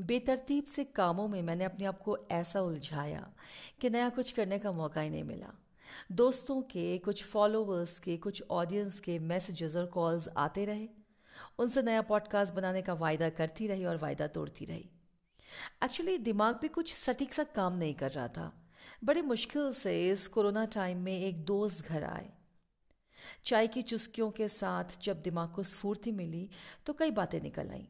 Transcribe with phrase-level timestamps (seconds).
[0.00, 3.32] बेतरतीब से कामों में मैंने अपने आप को ऐसा उलझाया
[3.80, 5.54] कि नया कुछ करने का मौका ही नहीं मिला।
[6.12, 10.88] दोस्तों के, कुछ फॉलोअर्स के, कुछ ऑडियंस के मैसेजेस और कॉल्स आते रहे।
[11.58, 14.90] उनसे नया पॉडकास्ट बनाने का वायदा करती रही और वायदा तोड़ती रही।
[15.84, 18.70] एक्चुअली दिमाग पे कुछ सटीक सा काम नहीं कर रहा था।
[19.04, 22.30] बड़े मुश्किल से इस कोरोना टाइम में एक दोस्त घर आए।
[23.44, 26.50] चाय की चुस्कियों के साथ जब दिमाग को स्फूर्ति मिली
[26.86, 27.86] तो कई बातें निकल आईं।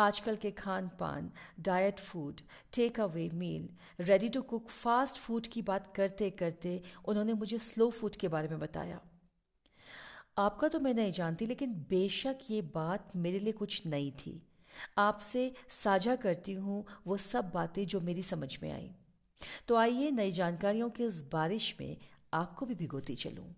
[0.00, 1.30] आजकल के खान पान
[1.60, 2.40] diet food
[2.74, 3.68] take away meal
[4.00, 8.48] ready to cook fast food की बात करते करते उन्होंने मुझे स्लो फ़ूड के बारे
[8.48, 9.00] में बताया।
[10.38, 14.40] आपका तो मैं नहीं जानती, लेकिन बेशक ये बात मेरे लिए कुछ नई थी।
[14.98, 18.90] आपसे साझा करती हूँ वो सब बातें जो मेरी समझ में आई।
[19.68, 21.96] तो आइए नई जानकारियों के इस बारिश में
[22.34, 23.48] आपको भी भिगोती चलूँ।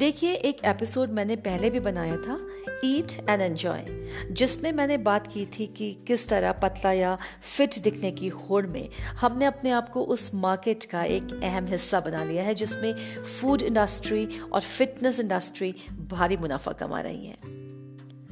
[0.00, 2.38] देखिए, एक एपिसोड मैंने पहले भी बनाया था
[2.84, 3.84] ईट एंड एन्जॉय
[4.30, 8.88] जिसमें मैंने बात की थी कि किस तरह पतला या फिट दिखने की होड़ में
[9.20, 13.62] हमने अपने आप को उस मार्केट का एक अहम हिस्सा बना लिया है, जिसमें फ़ूड
[13.62, 15.74] इंडस्ट्री और फिटनेस इंडस्ट्री
[16.10, 17.36] भारी मुनाफा कमा रही है।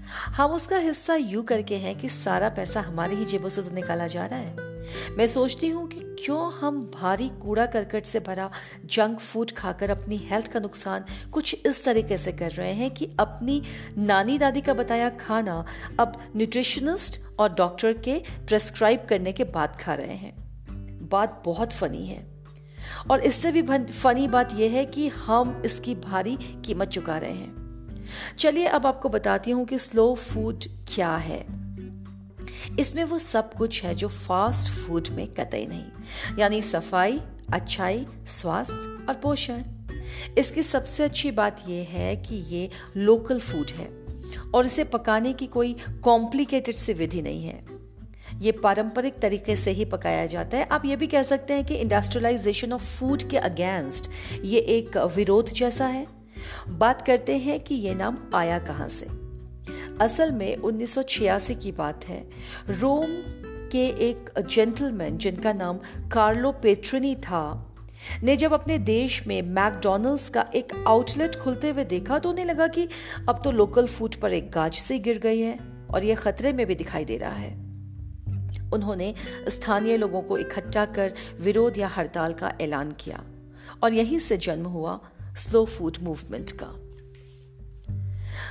[0.08, 4.06] हम उसका हिस्सा यूँ करके हैं कि सारा पैसा हमारी ही जेबों से तो निकाला
[4.06, 4.67] जा रहा है।
[5.11, 8.50] मैं सोचती हूँ कि क्यों हम भारी कूड़ा करकट से भरा
[8.84, 13.08] जंक फ़ूड खाकर अपनी हेल्थ का नुकसान कुछ इस तरीके से कर रहे हैं कि
[13.20, 13.62] अपनी
[13.98, 15.64] नानी दादी का बताया खाना
[16.00, 20.36] अब न्यूट्रिशनिस्ट और डॉक्टर के प्रेस्क्राइब करने के बाद खा रहे हैं।
[21.08, 22.39] बात बहुत फनी है।
[23.11, 27.58] और इससे भी फनी बात यह है कि हम इसकी भारी कीमत चुका रहे हैं।
[28.39, 30.64] चलिए अब आपको बताती हूँ कि स्लो फ़ूड
[30.95, 31.58] क्या है।
[32.78, 35.84] इसमें वो सब कुछ है जो फास्ट फ़ूड में कतई नहीं।
[36.38, 37.20] यानी सफ़ाई,
[37.52, 39.62] अच्छाई, स्वास्थ्य और पोषण।
[40.38, 43.90] इसकी सबसे अच्छी बात यह है कि ये लोकल फ़ूड है
[44.54, 47.64] और इसे पकाने की कोई कॉम्प्लिकेटेड सी विधि नहीं है।
[48.38, 51.74] ये पारंपरिक तरीके से ही पकाया जाता है। आप ये भी कह सकते हैं कि
[51.74, 54.11] इंडस्ट्रियलाइजेशन ऑफ़ फ़ूड के अगेंस्ट
[54.44, 56.06] ये एक विरोध जैसा है।
[56.68, 59.17] बात करते हैं कि ये नाम आया कहाँ से।
[60.01, 62.29] असल में 1986 की बात है।
[62.69, 63.11] रोम
[63.73, 65.79] के एक जेंटलमैन, जिनका नाम
[66.13, 67.75] कार्लो पेट्रनी था,
[68.23, 72.67] ने जब अपने देश में मैकडोनल्ड्स का एक आउटलेट खुलते हुए देखा तो उन्हें लगा
[72.67, 72.89] कि
[73.29, 75.59] अब तो लोकल फ़ूड पर एक गाज से गिर गई है
[75.95, 77.53] और यह खतरे में भी दिखाई दे रहा है।
[78.73, 79.15] उन्होंने
[79.48, 83.25] स्थानीय लोगों को इकट्ठा कर विरोध या हड़ताल का ऐलान किया
[83.83, 85.01] और यहीं से जन्म हुआ
[85.36, 86.87] स्लो फ़ूड मूवमेंट का।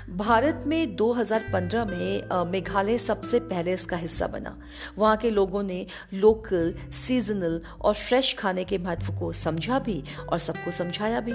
[0.09, 4.57] भारत में 2015 में मेघालय सबसे पहले इसका हिस्सा बना।
[4.97, 10.39] वहाँ के लोगों ने लोकल सीजनल और फ्रेश खाने के महत्व को समझा भी और
[10.39, 11.33] सबको समझाया भी।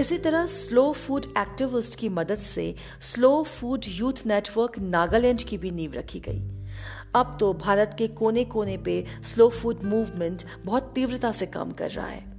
[0.00, 5.70] इसी तरह स्लो फ़ूड एक्टिविस्ट की मदद से slow food youth network Nagaland की भी
[5.70, 6.40] नींव रखी गई।
[7.14, 11.90] अब तो भारत के कोने कोने पे स्लो फ़ूड मूवमेंट बहुत तीव्रता से काम कर
[11.90, 12.35] रहा है।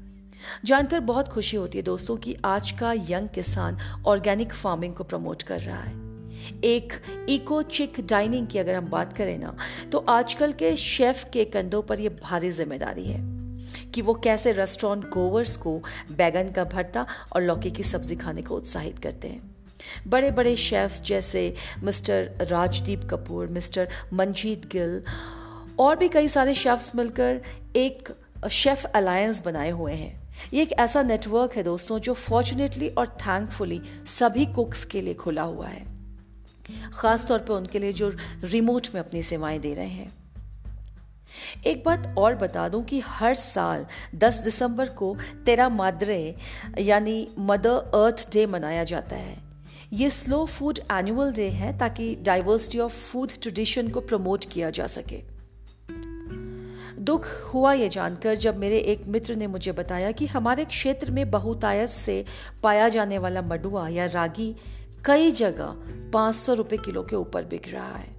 [0.65, 3.77] जानकर बहुत खुशी होती है दोस्तों कि आज का यंग किसान
[4.07, 6.05] ऑर्गेनिक फ़ार्मिंग को प्रमोट कर रहा है।
[6.65, 6.93] एक
[7.29, 9.55] इको चिक डाइनिंग की अगर हम बात करें ना
[9.91, 13.21] तो आजकल के शेफ के कंधों पर यह भारी ज़िम्मेदारी है
[13.93, 15.77] कि वो कैसे रेस्टोरेंट गोवर्स को
[16.11, 17.05] बैगन का भरता
[17.35, 19.55] और लौकी की सब्ज़ी खाने को उत्साहित करते हैं।
[20.07, 21.53] बड़े बड़े शेफ्स जैसे
[21.83, 25.01] मिस्टर राजदीप कपूर, मिस्टर मंजीत गिल
[25.79, 27.41] और भी कई सारे शेफ्स मिलकर
[27.75, 28.09] एक
[28.51, 33.81] शेफ अलायंस बनाए हुए हैं। ये एक ऐसा नेटवर्क है दोस्तों, जो फॉर्चुनेटली और थैंकफुली
[34.19, 35.85] सभी कुक्स के लिए खुला हुआ है।
[36.93, 40.13] खास तौर पर उनके लिए जो रिमोट में अपनी सेवाएँ दे रहे हैं।
[41.65, 46.35] एक बात और बता दूँ कि हर साल 10 दिसंबर को तेरा माद्रे,
[46.79, 49.37] यानी मदर अर्थ डे मनाया जाता है।
[49.93, 54.87] ये स्लो फ़ूड एनुअल डे है ताकि डाइवर्सिटी ऑफ़ फ़ूड ट्रेडिशन को प्रमोट किया जा
[54.87, 55.36] सके।
[57.07, 61.31] दुख हुआ ये जानकर जब मेरे एक मित्र ने मुझे बताया कि हमारे क्षेत्र में
[61.31, 62.25] बहुतायत से
[62.63, 64.55] पाया जाने वाला मडुआ या रागी
[65.05, 65.75] कई जगह
[66.13, 68.15] पाँच सौ रुपए किलो के ऊपर बिक रहा है।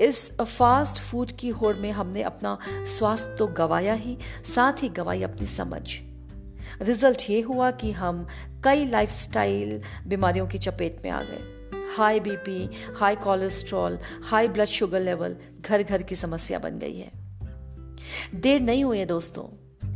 [0.00, 5.22] इस फास्ट फ़ूड की होड़ में हमने अपना स्वास्थ्य तो गवाया ही, साथ ही गवाई
[5.22, 5.82] अपनी समझ।
[6.82, 8.26] रिज़ल्ट ये हुआ कि हम
[8.64, 11.61] कई लाइफस्टाइल बीमारियों की चपेट में आ गए।
[11.96, 17.10] High BP high cholesterol high blood sugar level घर घर की समस्या बन गई है।
[18.34, 19.44] देर नहीं हुई है दोस्तों।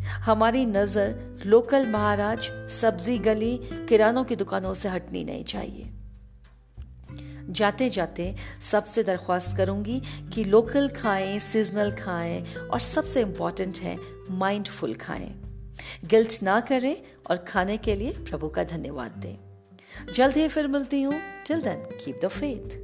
[0.02, 3.58] हमारी नज़र लोकल महाराज सब्ज़ी गली
[3.88, 5.92] किरानों की दुकानों से हटनी नहीं चाहिए।
[7.50, 10.00] जाते जाते सबसे दरख्वास्त करूँगी
[10.34, 13.96] कि लोकल खाएँ सीजनल खाएँ और सबसे इंपॉर्टेंट है
[14.30, 15.28] माइंडफुल खाएँ।
[16.04, 16.96] गिल्ट ना करें
[17.30, 19.45] और खाने के लिए प्रभु का धन्यवाद दें।
[20.14, 22.76] जल्द ही फिर मिलती हूँ। Till then keep the faith